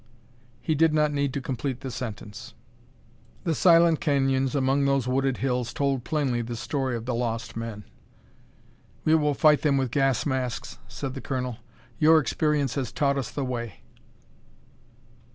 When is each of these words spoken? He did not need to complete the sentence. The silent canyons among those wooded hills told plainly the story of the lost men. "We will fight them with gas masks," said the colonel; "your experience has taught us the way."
He 0.59 0.73
did 0.73 0.95
not 0.95 1.11
need 1.11 1.31
to 1.35 1.39
complete 1.41 1.81
the 1.81 1.91
sentence. 1.91 2.55
The 3.43 3.53
silent 3.53 4.01
canyons 4.01 4.55
among 4.55 4.85
those 4.85 5.07
wooded 5.07 5.37
hills 5.37 5.71
told 5.75 6.03
plainly 6.05 6.41
the 6.41 6.55
story 6.55 6.95
of 6.95 7.05
the 7.05 7.13
lost 7.13 7.55
men. 7.55 7.83
"We 9.05 9.13
will 9.13 9.35
fight 9.35 9.61
them 9.61 9.77
with 9.77 9.91
gas 9.91 10.25
masks," 10.25 10.79
said 10.87 11.13
the 11.13 11.21
colonel; 11.21 11.57
"your 11.99 12.17
experience 12.17 12.73
has 12.73 12.91
taught 12.91 13.19
us 13.19 13.29
the 13.29 13.45
way." 13.45 13.81